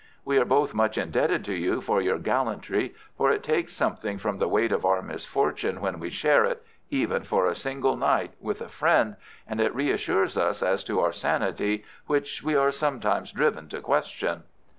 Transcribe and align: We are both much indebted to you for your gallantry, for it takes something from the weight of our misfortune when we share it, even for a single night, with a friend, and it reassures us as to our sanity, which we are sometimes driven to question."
We 0.25 0.39
are 0.39 0.45
both 0.45 0.73
much 0.73 0.97
indebted 0.97 1.45
to 1.45 1.53
you 1.53 1.79
for 1.79 2.01
your 2.01 2.17
gallantry, 2.17 2.95
for 3.15 3.29
it 3.29 3.43
takes 3.43 3.73
something 3.75 4.17
from 4.17 4.39
the 4.39 4.47
weight 4.47 4.71
of 4.71 4.83
our 4.83 5.03
misfortune 5.03 5.79
when 5.79 5.99
we 5.99 6.09
share 6.09 6.43
it, 6.43 6.65
even 6.89 7.21
for 7.21 7.45
a 7.45 7.53
single 7.53 7.95
night, 7.95 8.31
with 8.39 8.61
a 8.61 8.67
friend, 8.67 9.15
and 9.47 9.61
it 9.61 9.75
reassures 9.75 10.39
us 10.39 10.63
as 10.63 10.83
to 10.85 10.99
our 11.01 11.13
sanity, 11.13 11.85
which 12.07 12.41
we 12.41 12.55
are 12.55 12.71
sometimes 12.71 13.31
driven 13.31 13.67
to 13.69 13.79
question." 13.79 14.41